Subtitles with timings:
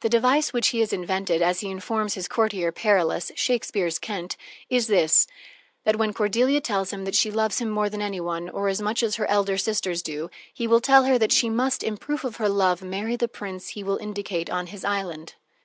[0.00, 4.36] The device which he has invented, as he informs his courtier, Perillus (Shakespeare's Kent),
[4.68, 5.28] is this,
[5.84, 8.82] that when Cordelia tells him that she loves him more than any one or as
[8.82, 12.24] much as her elder sisters do, he will tell her that she must, in proof
[12.24, 15.34] of her love, marry the prince he will indicate on his island.